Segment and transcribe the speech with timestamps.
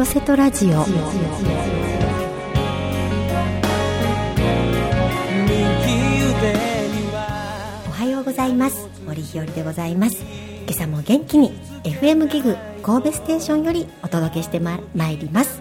[0.00, 0.72] トセトラジオお
[7.92, 10.24] はようございます森日和でございます
[10.62, 11.50] 今朝も元気に
[11.84, 15.60] FM ギグ神戸ステーションよりお届けしてまいります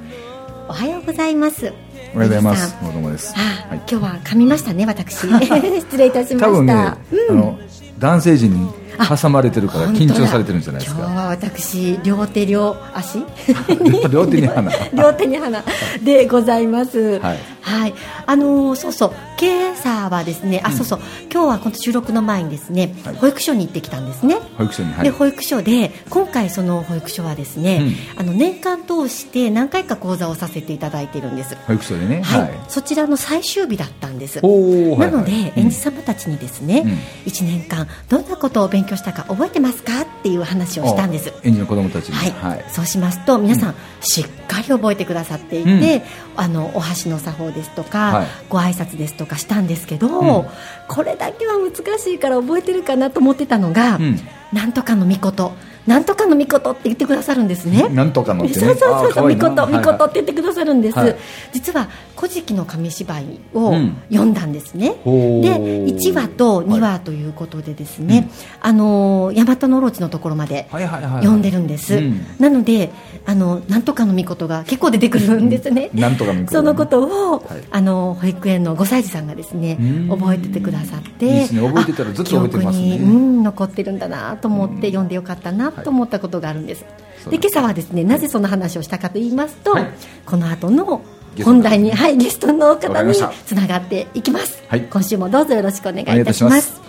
[0.69, 1.73] おはようございます
[2.13, 2.81] おはようございます。
[2.81, 3.35] もどもです。
[3.38, 5.27] あ、はい、今日は噛みましたね、私。
[5.30, 6.47] 失礼いたしました。
[6.47, 7.59] 多分ね、うん、あの
[7.99, 8.67] 男性陣に
[9.08, 11.02] 挟まれてるから緊張されてるんじゃないですか。
[11.02, 13.23] 今日は私両手両足。
[14.12, 14.72] 両手に花。
[14.94, 15.63] 両手に花
[16.03, 17.94] でございます、はい、はい、
[18.29, 19.11] あのー、そうそう
[19.41, 20.99] 今朝はですねあ、うん、そうそう
[21.33, 24.35] 今日はこの収録の前にですね、はい、保育所に行ってきたんですね。
[24.55, 31.55] 保育所に、はい、で保育所で今回その保育所はですね、うん、あの年間通して何回か講座をさせていただいているんです。
[31.66, 34.36] 保育所でね、はい、そちらの最終日だったんです。
[34.36, 36.91] なので、はいはい、園児様たちにですね、うん、
[37.31, 41.33] 1年間どんなことを勉強したか覚えてますかっていう話をしたんです。
[41.43, 46.03] 園児の子供たちに、はい、はい、そうしますと皆さん、しっかり覚えてくださっていて、
[46.36, 48.19] あのお箸の作法ですとか、はい、
[48.50, 50.45] ご挨拶ですとかしたんですけど、うん、
[50.88, 54.20] これだけは難しいから覚えてるかなと思ってたのが、うん、
[54.53, 55.52] なんとかの御事
[55.88, 57.89] なんとかの御事って言ってくださるんですね。
[57.89, 60.97] なんとかの、ね、そうそうそうそう、御事、御事って言ってくださるんです。
[60.97, 61.16] はい、
[61.52, 63.73] 実は古事記の紙芝居を
[64.09, 64.95] 読んだんですね。
[65.05, 68.27] うん、で、1話と2話ということでですね、はい、
[68.61, 71.99] あの大和のオロチのところまで読んでるんです。
[72.39, 72.91] なので、
[73.25, 75.89] あのなんとかの御事が結構出てくるんですね。
[75.93, 79.77] なんとかのそのことを、はい、あの保育園の5歳児さんがですね、
[80.09, 81.67] 覚えててくださって、いいですね。
[81.67, 82.97] 覚えてたらずっと覚えてますね。
[82.97, 86.86] うん、残ってるんだなと思って読んでよかったなと思ったことがあるんです、
[87.30, 89.88] で今朝はですねなぜその話をしたかと言いますと、はい、
[90.26, 91.02] この後の
[91.43, 93.14] 本題に、はい、ゲストの方に
[93.45, 96.89] つながっていきます、はい、今週もどうぞよろしくお願いいたします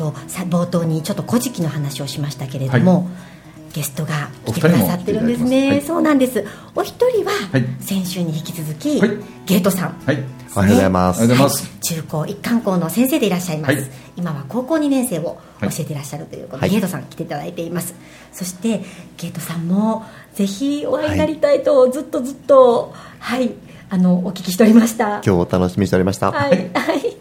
[0.00, 6.46] とさ冒頭にちょっと古事記の話をしましたけれども、はい、ゲストが来てくださってるんですね、はい、そうなんです。
[6.74, 7.32] お一人は
[7.80, 8.98] 先週に引き続き、
[9.44, 10.24] ゲートさん、はい、
[10.56, 17.94] おはようございます、中高一貫校の先生でいらっしゃいます、今は高校2年生を教えていらっしゃるということで、ゲートさん来ていただいています。
[18.32, 18.80] そして
[19.18, 23.52] ゲートさんもぜひお会いになりたいと、ずっとずっとはい
[23.90, 25.16] あのお聞きしておりました。
[25.16, 26.32] 今日お楽しみしておりました。
[26.32, 27.16] はい、はい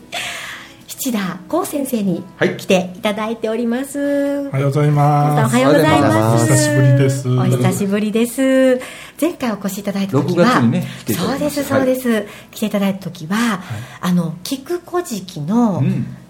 [1.00, 2.24] 土田光先生に
[2.58, 5.56] 来ていただいております、はい、おはようございます。
[5.56, 6.44] おはようございます。
[6.44, 7.30] お久しぶりです。
[7.30, 8.82] お久しぶりです。
[9.20, 13.60] 前回お越しいただいた時は、ね、そうですそうです、はい、来ていただいた時は、はい、
[14.02, 15.82] あの菊古事記の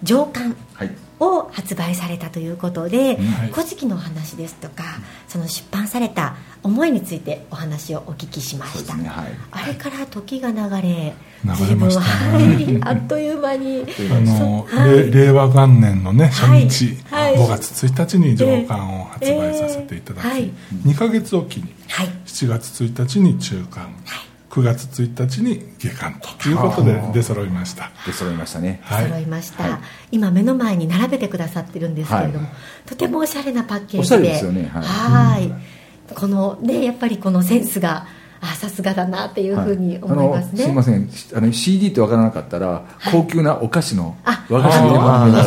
[0.04, 4.84] 上巻、はいを発売されたということで「はい、古事記」のお話ですとか
[5.28, 11.14] その出版された思いについてお話をお聞きしました、ねはい、あれから時が流れ
[11.44, 12.00] 流れました
[12.38, 27.92] ね、はい、あっという間にあの、はい、令和元年のね初日、はい、5月1日に上巻を発売させていただき、えーえー、2か月おきに、はい、7月1日に中巻、はい9月1日に下巻ということで出揃いました。
[28.04, 28.82] 出揃いましたね。
[28.90, 29.80] 出揃いました、はい、
[30.10, 32.52] 今目の前に並べてくださってるんですけれども、は
[32.86, 34.18] い、とてもおしゃれなパッケージで。
[34.18, 34.68] ですよね。
[34.72, 38.06] はい、このねやっぱりこのセンスが
[38.40, 41.08] あさすがだなっていうふうに思いますね、はい、すいません。
[41.36, 44.16] あの CD って分からなかったら、高級なお菓子の
[44.48, 45.00] 和菓子の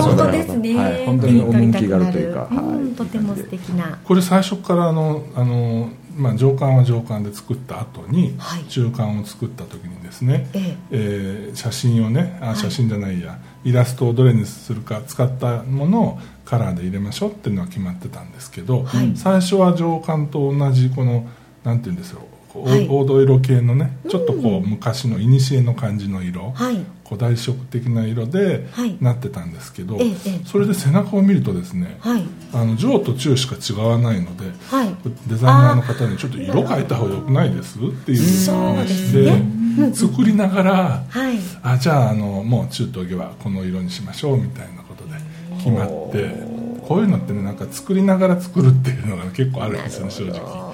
[0.03, 3.97] 本当ですね、はい、本当に趣があるというか、うん、とても素敵な。
[4.03, 10.77] これ最初からあのあのまあ、上巻は上巻で作った後に、はい、中巻を作った時にですね、ええ。
[10.91, 21.27] えー、写真をねあ写真じゃないや、はい、イラストをどれにするか使ったものをカラーで入れましょうっていうのは決まってたんですけど、はい、最初は上巻と同じこの
[21.63, 22.21] なんていうんですよ
[22.61, 28.67] はい、黄土色系のねちょっとこう、昔の古の感じの色、はい、古代色的な色で
[29.01, 30.13] なってたんですけど、はい、
[30.45, 32.23] それで背中を見るとですね、はい、
[32.53, 34.95] あの上と中しか違わないので、はい、
[35.27, 45.11] デザイナーの方にちょっと色変えた方がよくないですっていう話で、ね、作りながら、はい、あじゃああのもう中と下はこの色にしましょうみたいなことで
[45.57, 46.53] 決まって。
[46.83, 50.72] こういうのってねなんか作りながら作るっていうのが結構あるんですよね正直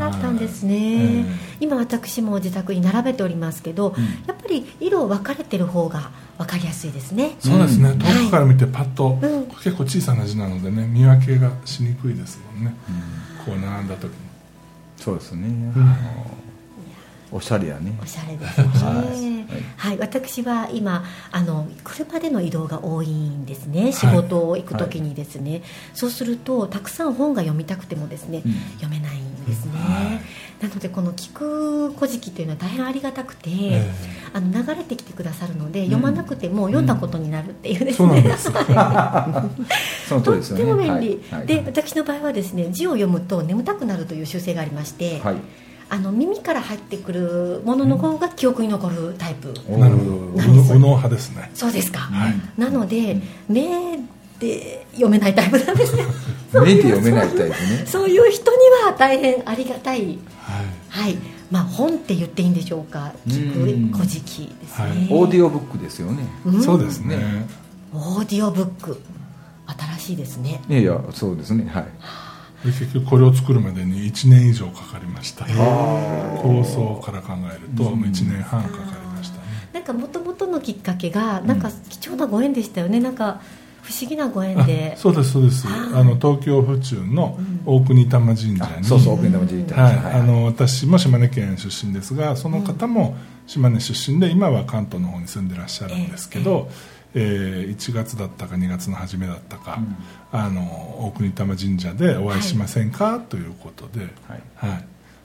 [0.00, 1.26] だったんですね、えー、
[1.60, 7.36] 今私も自宅に並べておりますけど、うん、やっぱり色分かれてる方が分かりやすいですね。
[7.38, 9.20] そうですね、遠くから見てパッと、はい、
[9.62, 12.74] 結構小さな字なのでね見分けがしにくいですもんね、
[13.44, 14.16] こう並んだ時に。
[14.96, 15.48] そうですね、
[17.32, 17.98] おしゃれやね。
[18.02, 19.46] おしゃれですね。
[19.76, 23.92] はい、はい、私は今あの車での移動が多いんですね。
[23.92, 25.62] 仕事を行く時にですね、はい、
[25.94, 29.19] そうするとたくさん本が読みたくてもですね、うん、読めないん
[29.50, 29.72] ですね、
[30.60, 38.24] なのでこの「聞く古事記」というのは大変ありがたくて、えー、あの流れてきてくださるので、うん、読まなくても読んだことになるっていうですね、
[40.08, 40.58] その通りですね。
[40.58, 45.36] とっても便利、はい、で私の場合はですね字を読むと眠たくなるという習性がありまして、はい。
[45.92, 49.52] あの耳から入ってくるものの方が記憶に残るタイプ。
[49.76, 50.12] なるほど。
[50.36, 51.50] 右脳派ですね。
[51.52, 53.98] そうですか、はい、なので目
[54.40, 56.04] で読めないタイプなんですね。
[56.52, 57.84] 目で読めないタイプね。
[57.86, 60.00] そういう人には大変ありがたい。
[60.00, 60.16] はい、
[60.88, 61.18] はい。
[61.50, 63.12] まあ、本って言っていいんでしょうか。
[63.26, 63.52] 聞
[63.92, 67.18] く古事記ですね、はい、オーディオブックですよね、うん、そうですね。
[67.92, 69.00] オーディオブック。
[69.66, 70.62] 新しいですね。
[70.68, 71.68] いやいやそうですね。
[71.68, 71.86] はい。
[72.64, 75.44] 結局これを作るまでに1年以上かかりました。
[75.46, 79.42] 構想から考えると1年半かかりましたね。
[79.72, 83.00] なんかもともとのきっかけがなんか貴重なご縁でしたよね。
[83.00, 83.40] なんか
[83.90, 84.96] 不思議なご縁で。
[84.96, 85.66] そうですそうです。
[85.66, 93.16] あの東京府中の大国玉神社に、そうそう大国玉神社、はい、あの私も島根県出身ですがその方も
[93.48, 96.68] 島根出身で今は関東の方に住んでらっしゃるんですけど、
[97.14, 99.80] えー、1月だったか2月の初めだったか、
[100.32, 100.62] うん、あの
[101.06, 104.80] 大国玉神社でお会いしませんか、はい、ということで、はい、は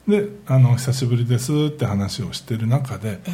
[0.08, 3.32] い、であの久しぶりですって話をしてる中で、えー、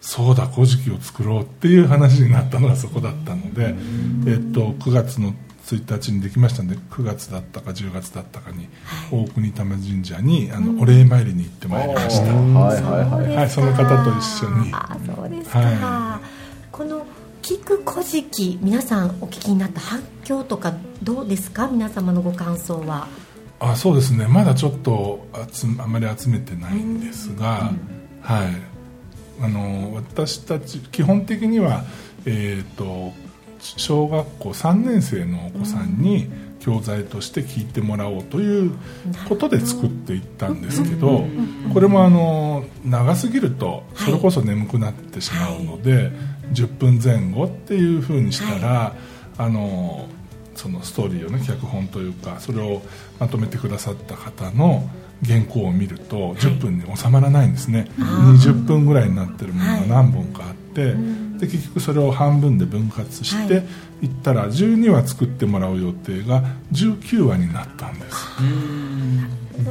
[0.00, 3.74] そうだ古事記を作ろうっていう話になったのがそこだったので、
[4.30, 5.34] えっと、9月の
[5.64, 8.68] 1日にできましたんで9月だったか10月だったかに、
[9.10, 14.70] 大国玉神社にあの、お礼参りに行ってまいりました、はいはいはい、はい、その方と一緒に。
[14.72, 16.26] あそうですか、はい、
[16.72, 17.04] この
[17.42, 21.68] 聞く古事記皆さんお聞きになった反響とかどうですか？
[21.68, 23.08] 皆様のご感想は。
[23.60, 24.26] あそうですね。
[24.26, 27.72] まだちょっと集あまり集めてないんですが、
[28.22, 28.77] はい
[29.40, 31.84] あの私たち基本的には
[32.26, 33.12] えっ、ー、と
[33.60, 36.28] 小学校3年生のお子さんに
[36.60, 38.72] 教材として聞いてもらおうという
[39.28, 41.24] ことで作っていったんですけど
[41.72, 46.10] これもあの長すぎるとそれこそ眠くなってしまうので、
[46.52, 48.94] 10分前後っていうふうにしたら、は
[49.38, 50.08] い、あの
[50.54, 52.82] そのストーリーをね脚本というかそれを
[53.20, 54.88] まとめてくださった方の
[55.26, 63.64] 原稿を見ると10分に収まらないんですね、はい、20分ぐらいになってるものが何本かあって、はい、で結局それを半分で分割して
[64.00, 64.06] い。
[64.06, 68.16] ったら12話作ってもらう予定が19話になったんです、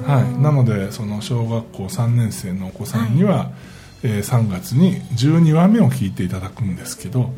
[0.05, 3.51] はい、なのでその小学校3年生のお子さんには、
[4.03, 7.31] えー、3月に12話目を聞いていただくんですけど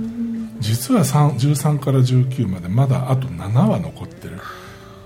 [0.59, 4.39] 実は13から19までまだあと7話残ってる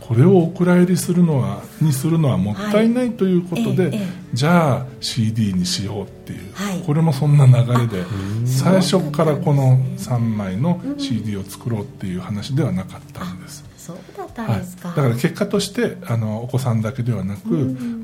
[0.08, 3.96] これをお蔵入りするのはにするのはもったいないということで、はい。
[3.96, 8.04] ええ、じゃあ CD にしようっていう、はい、これもそんな流れで
[8.46, 13.64] 最初からこの3枚の CD を作ろうっていう話ではなかったんです。
[13.78, 17.50] そうだったんですか、はい、だから結果としてあのお子さんだけではなく、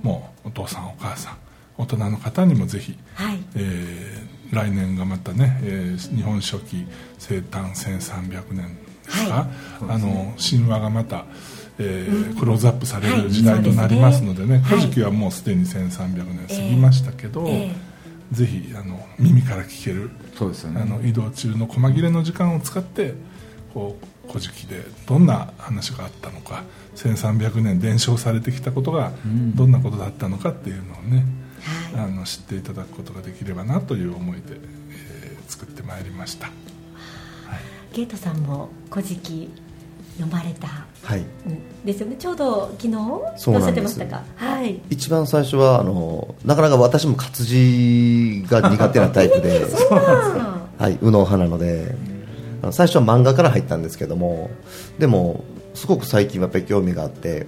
[0.01, 1.37] もうお父さんお母さん
[1.77, 6.85] 大人の方にもぜひ、はい、えー、来年がまたね、えー、日本書紀
[7.17, 8.75] 生誕1300年
[9.05, 9.47] ですか、はい、
[9.89, 11.25] あの神話がまた、
[11.81, 23.13] えー、クローズアップされる時代となりますのでね「古事記」はもうすでに1300年過ぎましたけど、えー、ぜひあの耳から聞けるそうですよ、ね、あの移動中の細切れの時間を使って
[23.73, 26.63] こう「古事記」でどんな話があったのか
[26.97, 29.13] 1300年伝承されてきたことが
[29.55, 31.25] どんなことだったのかっていうのをね、
[31.95, 34.57] あの知っていただくことができればなという思いで、
[34.91, 39.49] えー、作ってまいりました、はい、ゲートさんも「古事記」
[40.19, 40.67] 読まれた、
[41.03, 41.23] はい、
[41.85, 42.15] ですよね。
[42.17, 49.65] ちょうど昨日おっしゃってましたか、はい、一番最初はあのなかなか私も活字が苦手なタイプで。
[50.77, 51.95] はい右脳派なので。
[52.71, 54.51] 最初は漫画から入ったんですけども
[54.97, 55.45] でも
[55.75, 57.47] すごく最近はやっぱり興味があって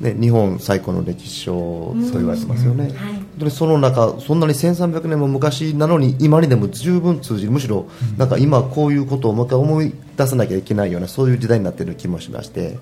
[0.00, 7.52] ね、日本最古の歴史書そう言われてますよね、はい、本当にその中そんなに1300年も昔なのに今にでも十分通じる。
[7.52, 12.78] むしろなんか今こういうことをもう一回思い出さなきゃいけないようなそういう時代になっている気もしまして、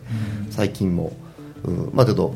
[0.51, 1.13] 最近も、
[1.65, 1.91] うん。
[1.93, 2.35] まあ、けど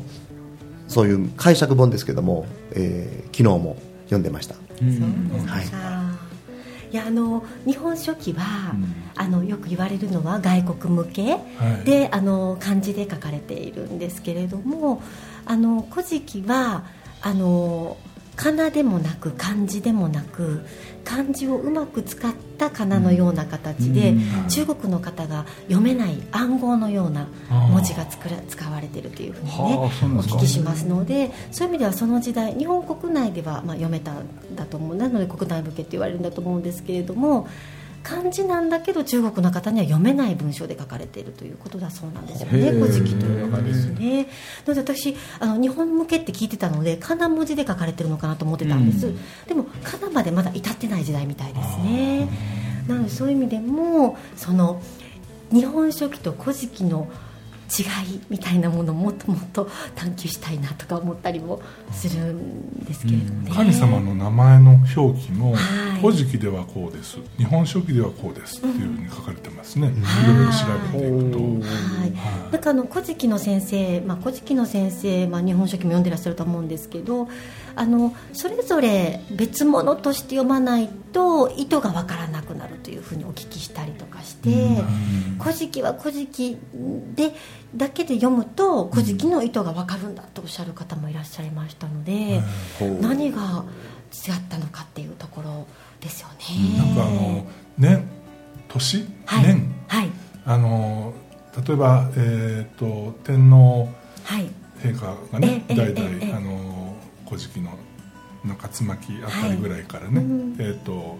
[0.87, 6.91] そういう解釈本ですけども、えー、昨日も読んでました、はい。
[6.91, 11.23] いやあの日本書紀は、うん、あのよく言われるのは外国向け
[11.85, 15.03] で、はい、あの漢字で書かれているんですけれども
[15.45, 16.83] 「あの古事記は」
[17.21, 17.33] あ
[18.39, 20.65] の仮名でもなく漢字でもなく
[21.03, 37.47] 漢字をうまく使った仮名のような形で、うん、中国の方が読めない暗号のような文字が作ら使われているというふうにねお聞きしますのでそういう意味ではその時代日本国内ではまあ読めたんだと思うなので国内向けって言われるんだと思うんですけれども
[38.03, 44.27] 漢字なんだけど中国の方には読めない文章で書かれているということだそうなんですよね「古事記」というのがですね。
[44.65, 49.11] なので私あの日本向けって聞いてたのでかな文字で書かれてるのかなと思ってたんです、
[49.47, 52.27] でもかなまでまだ至ってない時代みたいですね。
[52.87, 54.81] なのでそういう意味でもその
[55.51, 57.07] 日本書紀と古事記の
[57.69, 57.83] 違
[58.15, 61.61] いみたいなものをもっともっと探求したいなとか思ったりも
[61.91, 65.55] するんですけれどね、うん、神様の名前の表記も
[66.01, 69.91] 「古事記」ではこうです「日本書紀」ではこうですっていうふうに書かれてますね、い
[70.27, 70.57] ろいろ調
[70.93, 71.39] べていくと。
[71.39, 72.51] はい。
[72.51, 77.27] なんかあの古事記の先生、まあ、古事記の先生、まあ、日本書紀も読んでらっしゃると思うんですけど
[77.75, 84.49] あのそれぞれ別物として読まないと意図が分からなくなるというふうにお聞きしたりとかして
[85.39, 86.57] 「古事記」は「古事記」
[87.15, 87.33] で
[87.75, 92.41] だけで読むと「古事記」の意図が分かるんだとおっしゃる方もいらっしゃいましたので、
[93.01, 93.63] 何が
[94.11, 95.67] 違ったのかっていうところ
[96.01, 96.77] ですよね。
[96.77, 97.45] なんかあの
[97.77, 98.03] 年
[98.69, 100.09] 年、はい、年、はい、
[100.45, 101.13] あの
[101.65, 103.89] 例えば、えーと、天皇
[104.79, 106.88] 陛下がね、はい、代々、あの
[107.29, 107.77] 古事記の
[108.43, 110.25] 中津巻あたりぐらいからね、はい、
[110.59, 111.17] えーと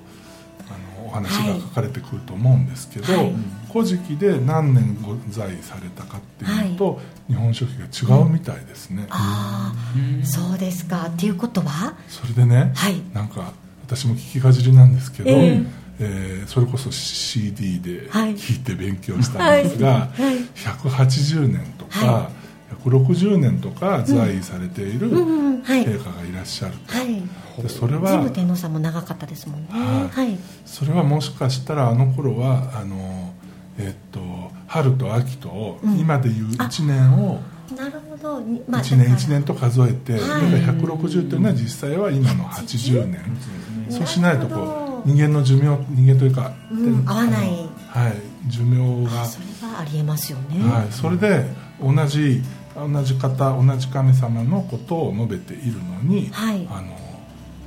[0.69, 3.33] あのお話が書かれてくると思うんですけど「はい、
[3.71, 9.73] 古事記」で何年ご在位されたかっていうのと、はい、日本書紀が違うみたいですね、うん、あ
[10.21, 11.07] あそうですか。
[11.07, 11.95] っていうことは？
[12.07, 13.53] それでね、はい、なんか
[13.87, 15.67] 私も聞きかじりなんですけど、えー
[16.01, 20.23] えー、それこそ CD で聞いて勉強したんですが、はい。
[20.23, 22.29] はい、180年とか、
[22.83, 27.21] はい、160年とか在位されている陛下がいらっしゃると、はい。
[27.61, 33.33] でそれは神武天皇さんも長かったですもんね、はい、それはもしかしたらあの頃はあの、
[33.77, 34.21] えー、っと
[34.67, 37.41] 春と秋と、今でいう1年を
[37.75, 43.19] なるほど、まあ、1年1年と数えて、はい、160というのは実際は今の80年、
[43.89, 47.49] そうしないとこう人間の寿命人間というか、うん、合わない。
[47.89, 48.29] はい。
[48.47, 51.45] 寿命がそれはありえますよね、はい、それで
[51.81, 52.41] 同じ
[52.87, 56.97] 同じ方同じ神様のことを述べているのに、はい、あの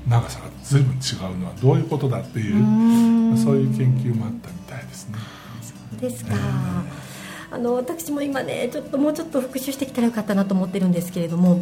[0.08, 5.18] 長さが随分違うのはどういうことだっていうそういう研究もあったみたいですね。
[5.60, 11.60] そうですか、えー、あの私も今ねちょっともうちょっと復習してきたらよかったなと思ってるんですけれども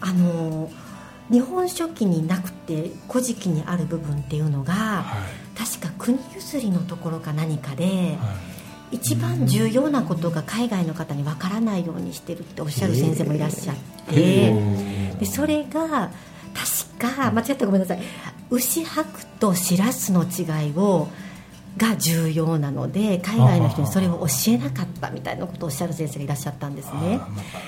[0.00, 0.70] あの
[1.30, 5.18] 日本書紀になくて古事記にある部分っていうのが、は
[5.54, 8.51] い、確か国譲りのところか何かで、はい、
[8.92, 13.76] 一番重要なことが海外の方にわからないようにしてるっておっしゃる先生もいらっしゃっ
[14.08, 14.54] て、
[15.18, 16.10] でそれが
[16.98, 18.02] 確か間違ってごめんなさい。
[18.50, 21.08] 牛白としらすの違いを
[21.76, 27.20] が重要なので海外の人にそれを教えなかったみたいなことをおっしゃる先生がいらっしゃったんですね。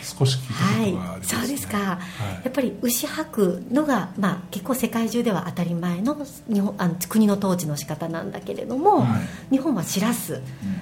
[0.02, 6.16] 少し聞いたはい、そうですか、はい、やっぱり牛吐くのが、まあ、結構世界中では当たり前の
[6.48, 9.20] 日本あの国の統治の仕方なんだけれども、は
[9.50, 10.40] い、日本はしらす、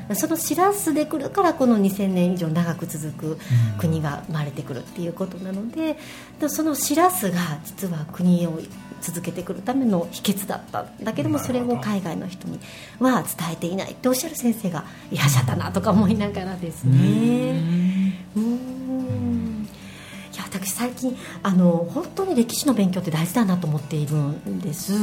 [0.09, 3.39] うん、そのしらすでくるからこの2000年以上長く続く
[3.79, 5.97] 国が生まれてくるっていうことなので、
[6.41, 8.59] うん、そのしらすが実は国を
[9.03, 10.83] 続けてくるための秘訣だった。
[10.83, 12.59] んだけどもそれを海外の人に
[12.99, 18.17] は伝えていないっておっしゃる先生がいらっしゃったなとか思いながらですね。
[18.37, 19.69] うん。
[20.33, 24.95] いや私最近あの本当に歴史の勉強って大事だなと思っているんです、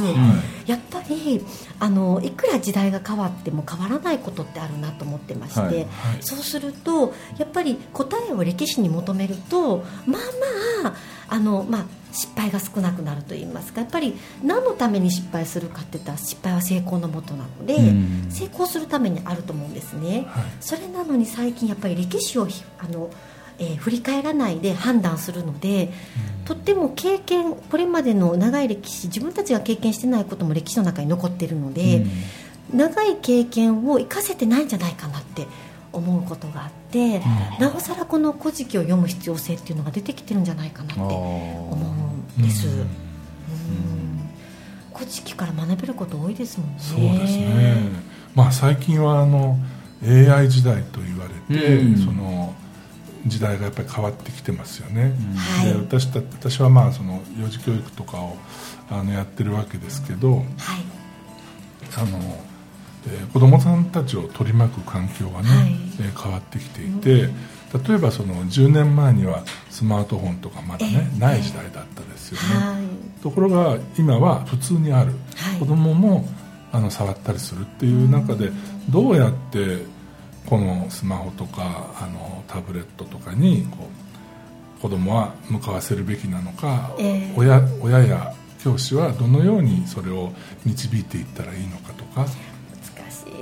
[0.66, 1.46] やっぱり
[1.78, 5.74] あのいくら時代が変わっても変わらないことってあるなと思ってまして、はい。
[5.76, 5.86] はい、
[6.20, 10.22] そうするとやっぱり答えを歴史に求めるとまあ
[10.82, 10.94] まあ
[11.28, 17.76] あの、まあ、失敗が少なくなると言いますかやっぱり何のために失敗するかっていったら失敗は成功のもとなので、
[18.30, 22.48] 成功するためにあると思うんですね、はい、それなのに最近やっぱり歴史を
[22.78, 23.10] あの、
[23.58, 25.92] えー、振り返らないで判断するので、
[26.40, 32.04] うん、とっても経験これまでの長い歴史自分たちが経験してないことも歴史の中に残っているので、
[32.72, 35.46] うん、長い経験を生かせてないんじゃないかなって
[35.92, 41.94] 思うことがあって、うん、なおさらこの「古事記」を読む必要性っていうのが出てきてるんじゃないかなって思
[42.38, 42.66] うんです。
[42.66, 42.86] うん
[45.00, 46.74] 古事記から学べること多いですもんね。
[46.78, 47.76] そうですね。
[48.34, 49.56] まあ最近はあの
[50.02, 52.54] AI 時代と言われて、うん、その
[53.26, 55.14] 時代がやっぱり変わってきてますよね。
[55.64, 58.36] うん、で私た私はまあその幼児教育とかを
[58.90, 60.44] あのやってるわけですけど、はい、
[61.96, 62.18] あの、
[63.06, 65.68] えー、子どもさんたちを取り巻く環境がね、はい、
[66.00, 67.24] えー、変わってきていて、
[67.74, 76.26] うん、例えばその10年前にはスマートフォンとかまだね、えー、ない時代だったですよね、はい、ところが今は普通にある、はい、子供も
[76.72, 78.52] あの触ったりするっていう中で、
[78.90, 79.78] どうやって
[80.46, 83.88] このスマホとかあのタブレットとかにこ
[84.78, 90.32] う子供は向かわせるべきなのか、えー、親親や教師はどのようにそれを
[90.64, 92.26] 導いていったらいいのかとか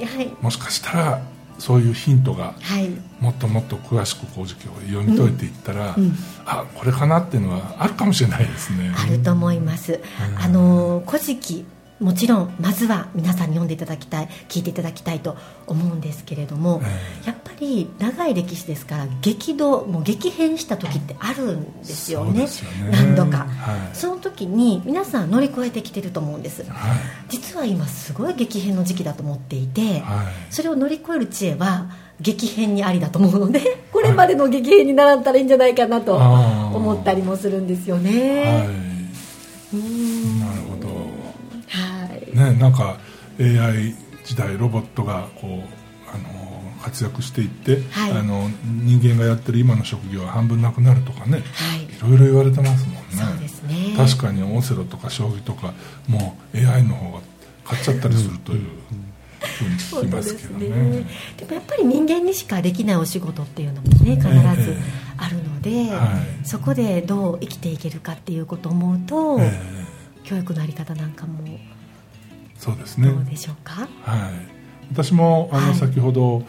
[0.06, 1.22] はい、もしかしたら
[1.58, 2.88] そういうヒントが、はい、
[3.20, 6.04] もっともっと詳しく工事記を読み解いていったら、うん。
[6.04, 6.14] うん、
[6.46, 8.92] あこれかなっていうのはあるかもしれないですね。
[8.96, 11.66] あると思います、うん、あの古事記
[12.00, 15.36] もちろんまずは皆さんに読んでいただきたい聞いていただきたいと
[15.66, 22.48] 思うんですけれども、えー、やっぱり長い歴史ですから激動もう激変した時ってあるんですよね、ね、
[22.90, 26.98] 何度か、はい、その時に皆さん乗り越えてきてると思うんです、はい、
[27.28, 33.60] 実は今すごい激変の時期だと思っていて、はい、それを乗り越える知恵は激変にありだと思うので
[33.92, 38.68] これまでの激変に習ったらいいんじゃないかなと思ったりもするんですよね。
[39.72, 39.78] な
[40.54, 41.18] るほど。
[42.32, 42.98] ね、なんか
[43.40, 45.77] AI 時代ロボットがこう
[46.88, 53.02] 活躍していって、はい、あの人間がやってる今の職業は半分なくなるとかね、はい、いろいろ言われてますもんね。
[53.68, 53.94] ね。
[53.96, 55.74] 確かにオセロとか将棋とか
[56.08, 57.20] もう AI の方が
[57.64, 58.68] 勝っちゃったりするという。
[59.40, 64.76] ふうに聞きますけどね、ね、でもやっぱり人間にしかできないお仕事っていうのもね必ず
[65.16, 66.06] あるので、えーは
[66.42, 71.38] い、そこでどう生きていけるかっていうことを思うと、えー、教育の在り方なんかも
[72.58, 73.12] そうですね。
[73.12, 73.88] どうでしょうか？
[74.02, 74.57] はい
[74.92, 76.44] 私もあの、先ほど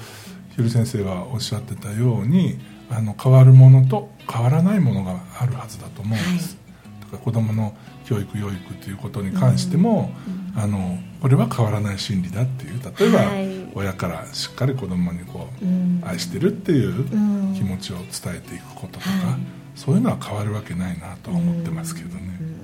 [0.56, 10.12] ひる先生がおっしゃってたようにあの変わるものと変わらないものがあるはずだと思うんです、はい、だから子どもの教育養育ということに関しても、
[10.56, 17.06] うん、あのこれは変わらない心理だっていう例えば、はい、親からしっかり子どもにこう、うん、愛してるっていう
[17.54, 19.40] 気持ちを伝えていくこととか、はい、
[19.76, 22.40] そういうのは変わるわけないなとは思ってますけどね。
[22.42, 22.60] えー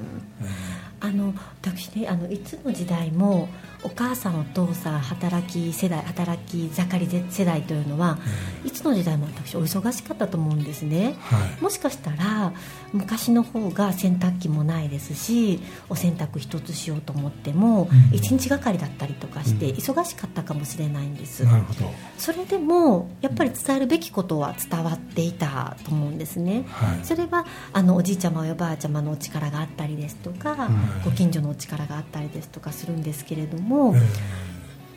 [1.05, 3.47] あの私ねあのいつの時代も
[3.85, 8.17] お母さんお父さん働き世代働き盛り世代というのは、
[8.65, 12.51] いつの時代も私お忙しかったと思うんですね、はい、もしかしたら
[12.93, 21.91] 昔の方が洗濯機もないですしお洗濯一つしようと思っても、うん、1日がかりだったりとかして忙しかったかもしれないんです、なるほど。
[22.17, 30.69] それでもやっぱり伝えるべきことは伝わっていたと思うんですね、はい、それはあのおじいちゃまおばあちゃまのお力があったりですとか、
[31.03, 34.01] ご近所のお力があったりですとかするんですけれども、えー、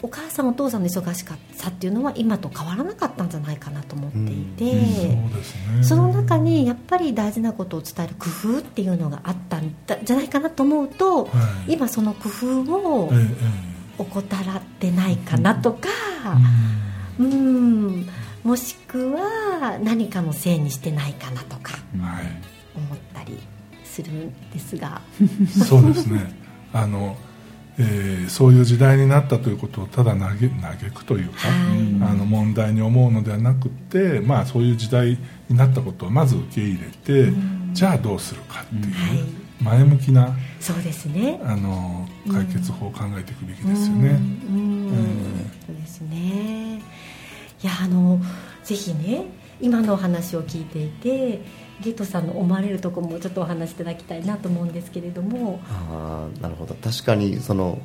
[0.02, 4.64] お母さんお父さんの忙しかさっていうのは今と変わらなかったんじゃないかなと思っていて、
[5.76, 11.30] うん、そ、ね,、の中にやっぱり大事なことを伝える工夫っていうのがあったんじゃないかなと思うと、は
[11.66, 13.10] い、今その工夫を
[13.98, 15.88] 怠らってないかなとか、
[17.18, 18.08] うん、うん。
[18.44, 21.74] もしくは何かのせいにしてないかなとか
[22.74, 23.38] 思ったり
[23.84, 25.02] するんですが。
[25.68, 26.32] そうですね。
[26.72, 27.16] あの
[27.80, 37.32] えー、そういう時代になったということをただ嘆嘆くというか、はい、あの問題に思うのではなくて、まあ、そういう時代になったことをまず受け入れて、
[37.72, 38.94] じゃあどうするかっていう、
[39.62, 41.40] 前向きなそうですね。
[41.44, 44.18] あの解決法を考えていくべきですよね。
[45.66, 46.78] そうですね。
[47.62, 48.20] いやあの
[48.64, 49.24] ぜひね
[49.60, 51.42] 今のお話を聞いていて
[51.80, 55.60] ゲートさんの思われるところもちょっとお話しいただきたいなと思うんですけれども。
[55.68, 56.74] ああなるほど。
[56.74, 57.80] 確かにその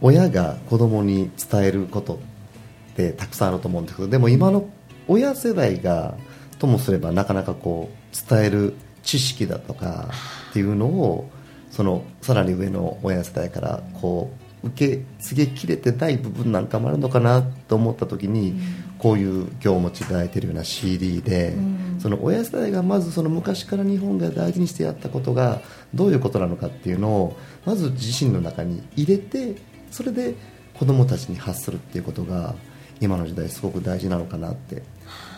[0.00, 4.68] 親が子供に伝えることってたくさんあると思うんですけどでも今の
[5.08, 6.14] 親世代が
[6.58, 10.08] ともすればなかなかこう伝える知識だとか
[10.50, 11.30] っていうのを
[11.70, 14.30] そのさらに上の親世代からこ
[14.62, 18.60] う受け継げきれてない部分なんかもあるのかなと思った時に、
[19.00, 21.54] こういう今日お持ちいただいているような CD で、
[21.98, 25.60] その親世代がまずその昔から日本が大事にしてやったことが
[25.94, 29.56] どういうことなのかっていうのをまず自身の中に入れて
[29.90, 30.34] それで
[30.74, 32.54] 子供たちに発するっていうことが
[33.00, 34.82] 今の時代すごく大事なのかなって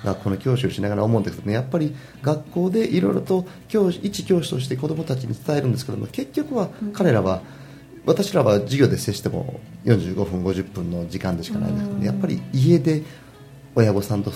[0.05, 1.55] 学校の教師をしながら思うんですけどね。
[1.55, 7.42] やっぱり学校でいろいろと教師一教師として子供たちに伝えるんですけども結局は彼らは、
[8.05, 13.05] 私らは授業で接しても45分50分の時間でしかないんですけど、ね、やっぱり家で
[13.75, 14.33] 親御さんと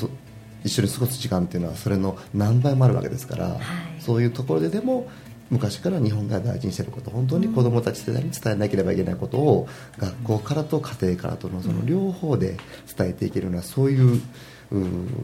[0.64, 5.08] 一緒に過ごす時間っていうのはそれの何倍もあるわけですから、はい、そういうところででも
[5.50, 12.56] 昔から日本が大事にしていること本当に子どもたち世代に伝えなければいけないことを、学校からと家庭からとのその両方で
[12.96, 14.20] 伝えていけるようなそういう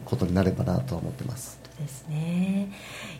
[0.05, 1.59] ことになればなと思ってます。
[1.79, 2.69] ですね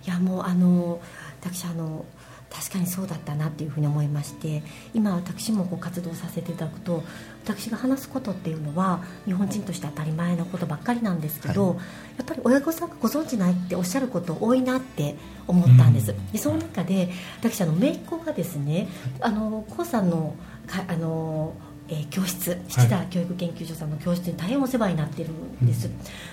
[0.06, 1.02] いやもうあの
[1.42, 2.06] 私あの
[2.54, 4.62] 確かにそうだったなっていうふうに思いまして
[4.94, 7.04] 今私もこう活動させていただくと
[7.44, 11.78] 私が話すことっていうのは日本人として当たり前のことばっかりなんですけど、はい、
[12.18, 15.16] やっぱり親御さんがご存知ないっておっしゃること多いなって
[15.48, 18.88] 思ったんです、うん、でその中で私あの姪っ子がですね
[19.20, 20.36] あの高さんの
[20.68, 21.54] かあの
[21.90, 25.90] えー、教室七田教育研究所さんの教室に大変お世話になってるんです、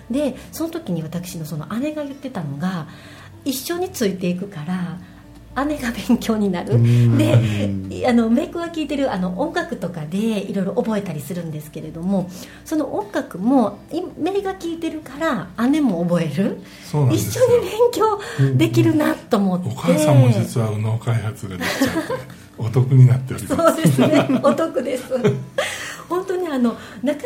[0.09, 2.87] でその時に私のその姉が言ってたのが
[3.45, 4.99] 一緒についていくから
[5.57, 6.79] 姉が勉強になる。
[7.19, 12.31] であのメイクが聴いてるあの音楽とかでいろいろ覚えたりするんですけれども
[12.65, 13.79] その音楽も
[14.17, 16.61] メイが聴いてるから姉も覚える。
[16.91, 18.21] 一緒に勉強
[18.57, 22.13] できるなと思って、お母さんも実は脳開発ができちゃって
[22.59, 23.57] お得になっております。
[23.57, 24.41] そうですね。
[24.43, 25.05] お得です。
[26.09, 27.23] 本当にあのなか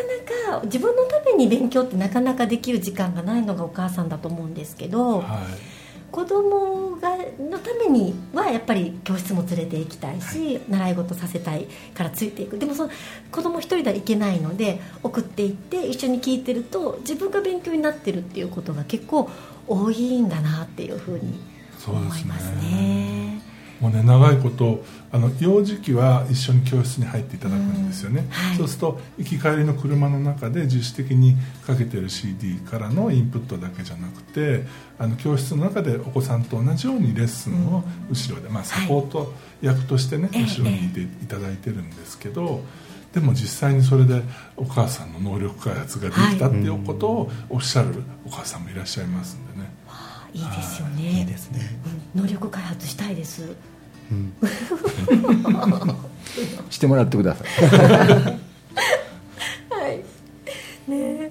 [0.49, 5.74] なか自分のために勉強ってなかなかできる時間がないのがお母さんだと思うんですけど、はい
[6.15, 12.57] 子供がのためにはやっぱり教室も連れて行きたいし、はい、習い事させたいからついていく。
[12.57, 12.91] でもその
[13.33, 19.29] 子供一人ではいけないので送っていって一緒に聞いてると自分が勉強になってるっていうことが結構
[19.67, 21.41] 多いんだなっていうふうに
[21.85, 23.24] 思いますね。
[23.81, 34.65] もうね長いことあの幼児期は一緒に教室に入っていただくんですよね、はい、そうすると行き帰りの車の中で自主的にかけてる CD からのインプットだけじゃなくて
[34.99, 42.61] あの教室の中でお子さんと同じようにレッスンを後ろで、まあ、サポート役としてね、はい、後ろにいていただいてるんですけど、
[43.15, 44.23] でも実際にそれで
[44.57, 49.64] お母さんの能力開発ができたっていうことをおっしゃるお母さんもいらっしゃいますんでね。
[50.35, 51.03] いいですよね。
[51.21, 51.61] いいですね。
[52.15, 53.55] 能力開発したいです。
[54.11, 54.33] うん、
[56.71, 57.49] してもらってください。
[59.71, 60.01] はい。
[60.91, 61.31] ね、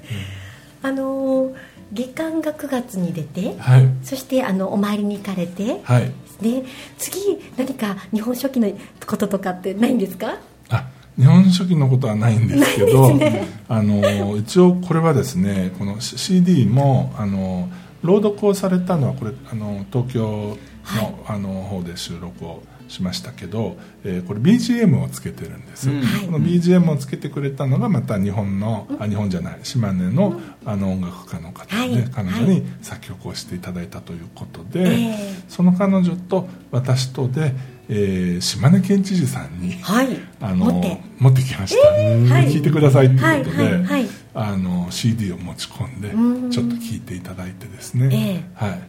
[0.82, 1.54] うん、あの
[1.92, 6.12] 月間が9月に出て、はい、そしてあのお参りに行かれて、はい、
[6.42, 6.64] で
[6.98, 7.20] 次
[7.56, 8.72] 何か日本書紀の
[9.06, 10.38] こととかってないんですか？
[10.70, 10.88] あ
[11.18, 17.70] 日本書紀のことはないんですけど、ね、あの一応これはですねこの CD もあの
[18.04, 20.58] 朗読をされたのはこれあの東京
[20.98, 35.16] の,、あの方で収録をしましたけど、えー、これ BGM をつけてるんです、うん、この BGM をつけてくれたのがまた日本の、あ日本じゃない島根の,、あの音楽家の方で、はい、彼女に作曲をしていただいたということで、はい、
[35.48, 37.54] その彼女と私とで、
[37.90, 40.08] えー、島根県知事さんに、はい、
[40.40, 40.72] あの
[41.20, 41.42] 持って。
[41.42, 43.86] きました、えー、聞いてくださいということで、
[44.34, 46.10] あの CD を持ち込んで
[46.54, 48.80] ちょっと聞いていただいてですね、えー、はい。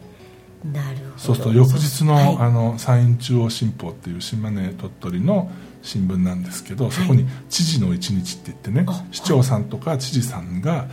[0.73, 1.17] なるほど。
[1.17, 5.51] そうすると翌日の,、はい、あの山陰中央新報っていう島根鳥取の
[5.83, 10.87] 新聞なんですけど、そこに「知事の一日」って言ってね、市長さんとか知事さんが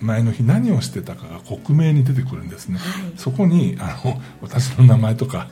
[0.00, 2.78] 前の日何をしてたかが克明に出てくるんですね、
[3.18, 5.48] そこにあの私の名前とか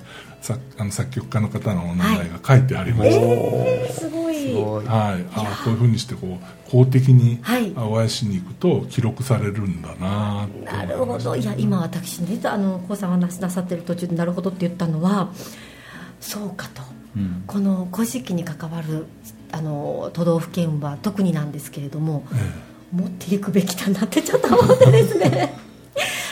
[0.49, 7.41] 作あの作曲家の方のお名前が書いてありまして、はいえー、すごい、はい、あこういうふうにしてこう公的に
[7.77, 11.37] お会いしに行くと記録されるんだななるほど。
[11.37, 15.31] いや今私ねあの高さん話なさってる途中でなるほどって言ったのは
[16.21, 16.83] そうかと、
[17.17, 19.07] うん、この「古事記」に関わる
[19.53, 22.37] あの都道府県は特になんですけれども、え
[22.95, 25.68] え、持っていくべきだなってちょっと思ってですね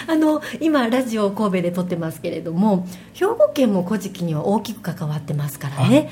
[0.07, 6.11] あの今ラジオ神戸で撮ってますけれども兵庫県も古事記には大きく関わってますからね、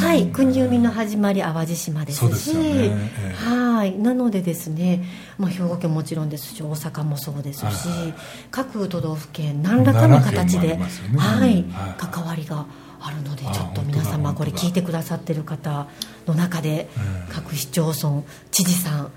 [0.00, 3.98] はい、国生みの始まり淡路島ですし、ねえー、はい。
[3.98, 5.04] なのでですね、
[5.38, 8.14] まあ、兵庫県もちろんですし大阪もそうですし、はい。
[8.50, 10.82] 各都道府県何らかの形で、ね、
[11.16, 11.64] はい、
[11.98, 12.66] 関わりが
[13.00, 15.88] あるのでちょっと皆様これ聞いてくださってる方
[16.26, 16.88] の中で
[17.30, 19.10] 各市町村知事さん。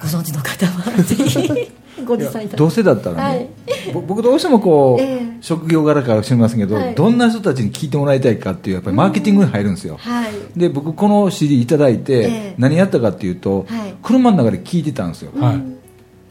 [0.00, 1.70] ご存知の方はぜひ
[2.04, 13.66] ご持参いたどうせだったらね、はい、僕どうしてもこう、えー、職業柄か知りませんけど、はい、どんな人たちに聞いてもらいたいかっていうやっぱりマーケティングに入るんですよ、はい、で僕この CD 頂いて、えー、何やったかっていうと、
[14.02, 15.32] 車の中で聞いてたんですよ、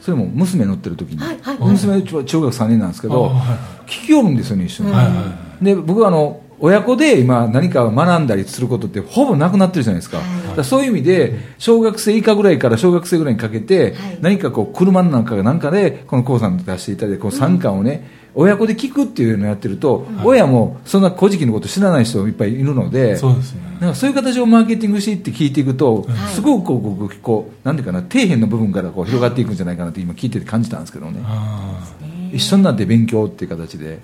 [0.00, 3.30] それも娘乗ってる時に、はいはい、娘は中学3年なんですけど、
[3.86, 4.92] 聞きよるんですよね一緒に、
[5.62, 10.18] で僕はあの親子で今何か学んだりすることってほぼなくなってるじゃないですか。
[10.18, 23.62] はい、かそういう意味で小学生以下ぐらいから小学生ぐらいにかけて、何かこう車の中かなんかでこの高さんと出していただいてこう参観をね、うん、親子で聞くっていうのをやってると、親もそんな古事記のこと知らない人いっぱいいるのでそうですね。
[23.80, 31.20] なんかそういう形をマーケティングしていって聞いていくと、すごくこうこうこうなんていうかな底辺の部分からこう広がっていくんじゃないかなって今聞いてて感じたんですけどね。
[32.32, 34.00] 一緒になって勉強っていう形で。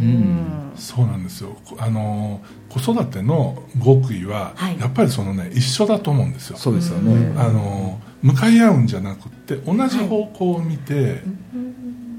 [0.00, 1.56] うん、そうなんですよ。
[1.78, 6.56] あの子育ての極意は、はい、やっぱりそのね一緒だと思うんですよ。
[6.56, 7.34] そうですよね。
[7.38, 11.22] あの向かい合うんじゃなくて同じ方向を見て、はい、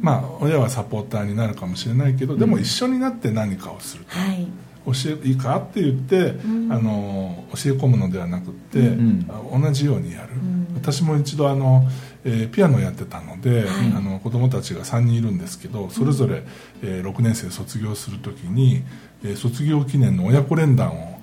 [0.02, 4.48] まあ親はサポーターになるかもしれないけど、でも一緒になって何かをする、はい、
[4.86, 9.28] 教えいいかって言って、うん、あの教え込むのではなくて、うん、
[9.62, 10.30] 同じようにやる、
[10.76, 11.84] 私も一度あの、
[12.26, 16.44] えー、ピアノをやってたので、はい、あの子供たちが3人いるんですけどそれぞれ、
[16.82, 18.84] えー、6年生卒業する時に、
[19.24, 21.20] えー、卒業記念の親子連弾を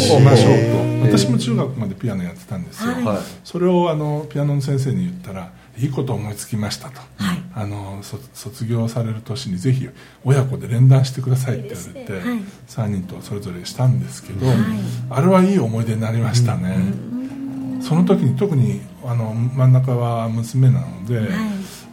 [0.00, 0.94] しましょうと。
[1.04, 9.88] 私も中学までピアノやってたんですよ、はい、それをあのピアノの先生に言ったらいいこと思いつきましたと、はい、あの卒業される年にぜひ
[10.24, 14.56] 親子で連弾してくださいって言われて、い、3人とそれぞれしたんですけど、はい、
[15.10, 17.13] あれはいい思い出になりましたね、うん、
[17.86, 21.28] その時に特にあの真ん中は娘なので、はい。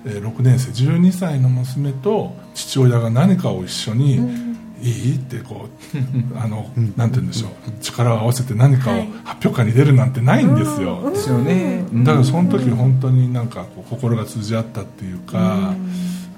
[0.04, 4.52] えー、6年生12歳の娘と父親が何かを一緒に、うん。
[4.82, 5.98] いいってこう
[6.40, 7.52] あの、なんて言うんでしょう。
[7.82, 11.84] 力を合わせて何かを発表会に出るなんてないんですよ、ですよね。
[11.94, 15.76] だからその時本当になんかこう心が通じ合ったっていうか、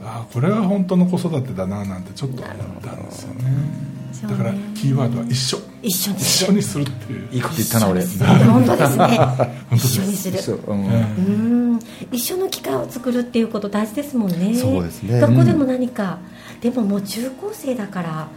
[0.05, 3.93] あこれが本当の子育てだななんてちょっと思ったんですよね。
[4.27, 5.57] だからキーワードは一緒。
[5.81, 7.29] 一緒に一緒にするっていう。
[7.31, 8.05] いいこと言ったな俺。
[8.05, 9.19] 本当ですね。
[9.73, 10.59] 一緒にする。
[10.67, 11.79] うん、
[12.11, 14.55] 一緒の機会を作るっていうこと大事ですもんね。
[14.55, 15.19] そうですね。
[15.19, 16.19] どこでも何か、
[16.61, 18.27] でももう中高生だから。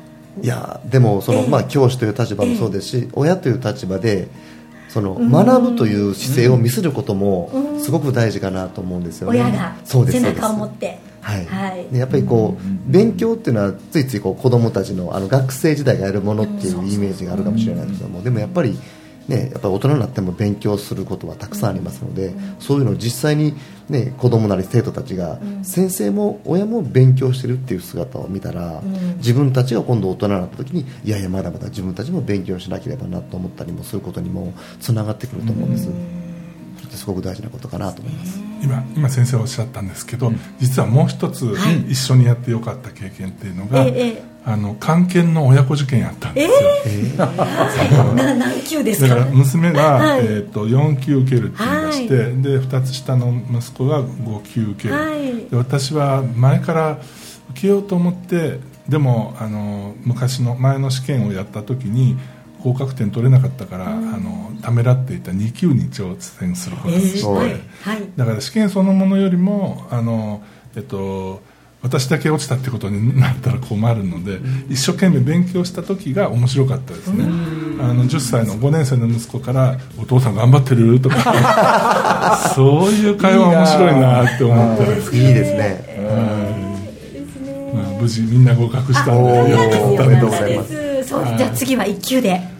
[0.42, 4.29] いやでもその、まあ、教師という立場もそうですし、親という立場で
[4.88, 18.78] その学ぶという姿勢を見せることもすごく大事かなと思うんですよね、親が背中を持ってはい、はい、やっぱりこう、勉強っていうのはついついこう子供たちのあの学生時代がやるものっていうイメージがあるかもしれないですけども、でもやっぱり
[19.26, 23.54] ね、やっぱり大人になっても勉強することはたくさんありますので、そういうのを実際に、
[23.88, 28.80] ね、子供なり生徒たちが、先生も親も勉強してるっていう姿を見たら、
[29.16, 35.86] 自分たちが今度大人になった時にいやいやまだまだ自分たちも勉強しなければなと思ったりもすることにもつながってくると思うんです。
[35.86, 35.96] それ
[36.86, 41.55] ってすごく大事なことかなと思います今今先生おっしゃったんですけど、実はもう一つ、
[41.88, 49.16] 一緒にやってよかった経験っていうのが、ええあの関係の親子受験やったんですよ、えー、何級ですか？
[49.16, 57.00] だから娘が、はい、えーと、4級受けるって言いまして、はい、で2つ下の息子が5級受ける、はい、で私は前から
[57.50, 62.16] 受けようと思ってでもあの昔の前の試験をやった時に
[62.66, 70.42] 合格点取れなかったから、うん、あのためらっていた2級に挑戦することにして、えーはい、だから試験そのものよりもあの
[70.74, 71.40] えっと
[71.83, 77.24] 私だけ落ちたってことになったら困るので、一生懸命勉強した時が面白かったですね、
[77.81, 82.50] あの10歳の5年生の息子から「お父さん頑張ってる?」とか。
[82.57, 85.22] そういう会話面白いなって思ったんですけど。
[85.22, 85.85] いいですね、
[87.72, 90.87] まあ、無事みんな合格したんでよかったおめでとうございます。
[91.07, 92.55] そうじゃあ次は1級で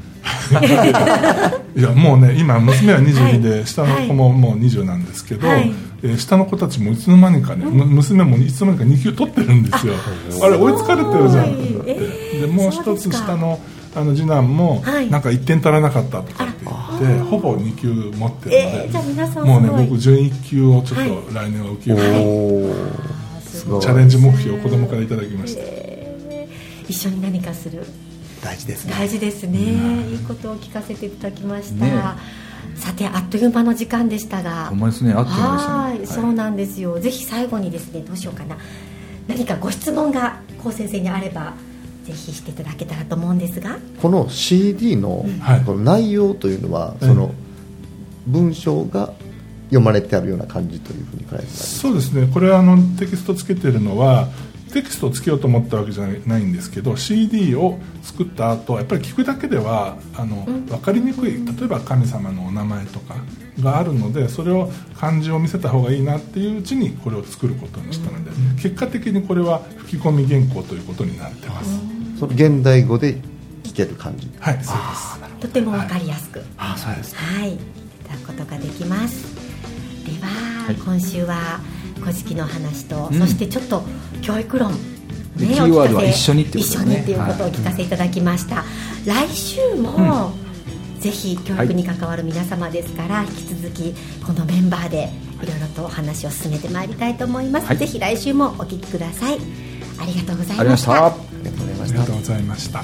[1.77, 5.73] いやもうね今娘は22で、はい、下の子ももう20なんですけど、はい。
[6.03, 9.95] えー、下の子たちもいつの間にかね、うん、娘もいつの間にか2級取ってるんですよ。
[10.43, 11.45] あれ追いつかれてるじゃん。
[11.47, 13.61] とかって、えー、でもう一つ下の
[13.95, 16.65] あの次男も、なんか1点足らなかったとかって
[17.01, 22.01] 言って、ほぼ2級持ってるので、えー、もうね僕準1級をちょっと来年は受けよう
[23.65, 27.85] と、チャレンジ目標を子供からいただきました、えー、一緒に何かする
[28.47, 28.95] 大事ですね。
[28.97, 31.93] 大事ですね、うん、いいことを聞かせていただきました、ね。
[32.77, 34.67] さてあっという間の時間でしたが。
[34.67, 35.13] ほんまですね。
[35.13, 35.99] あっという間でしたね。
[35.99, 37.01] はい、そうなんですよ。
[37.01, 38.57] ぜひ最後にですねどうしようかな。
[39.27, 41.55] 何かご質問が高先生にあれば
[42.05, 43.79] ぜひしていただけたらと思うんですが。
[44.01, 45.27] この CD の
[45.65, 47.35] この内容というのは、その
[48.27, 49.13] 文章が
[49.71, 52.29] 読まれてあるような感じというふうにそうですね。
[52.33, 54.29] これはあのテキストつけてるのは
[54.77, 61.33] テキストをつけようと思ったわけじゃないんですけど CD を作った後やっぱり聞くだけではあの、分かりにくい。
[61.33, 63.15] 例えば神様のお名前とか
[63.59, 71.81] があるのでそれを漢字を見せた方がいいなっていううちにこれを作ることにしたので、結果的にこれは吹き込み原稿ということになってます、
[72.21, 73.15] その現代語で
[73.65, 74.31] 聞ける感じ。
[74.39, 75.41] はいそうです。
[75.41, 77.55] とても分かりやすく、はい、そうですはい。
[77.55, 77.59] い
[78.05, 79.35] ただくことができます。
[80.05, 80.29] では、
[80.67, 81.61] はい、今週は
[82.01, 83.83] 古事記の話と、うん、そしてちょっと
[84.23, 84.73] 教育論。
[84.73, 88.65] ね、キーワードは一緒にっていうこと、ね、一緒にっていうことを聞かせいただきました、は
[89.05, 90.33] い、来週も、
[90.95, 95.11] うん、ぜひ教育に関わる皆様ですから、はい、引き続きこのメンバーで
[95.43, 99.39] いろいろとお話を進めてまいりたいと思います、はい、ぜひ来週もお聞きください。
[99.99, 101.07] ありがとうございました。
[101.07, 101.51] あり
[101.93, 102.83] がとうございました